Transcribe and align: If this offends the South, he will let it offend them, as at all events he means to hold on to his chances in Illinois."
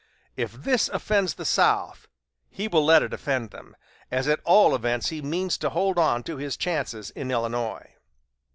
If 0.35 0.53
this 0.53 0.89
offends 0.89 1.35
the 1.35 1.45
South, 1.45 2.07
he 2.49 2.67
will 2.67 2.83
let 2.83 3.03
it 3.03 3.13
offend 3.13 3.51
them, 3.51 3.75
as 4.09 4.27
at 4.27 4.39
all 4.45 4.73
events 4.73 5.09
he 5.09 5.21
means 5.21 5.59
to 5.59 5.69
hold 5.69 5.99
on 5.99 6.23
to 6.23 6.37
his 6.37 6.57
chances 6.57 7.11
in 7.11 7.29
Illinois." 7.29 7.93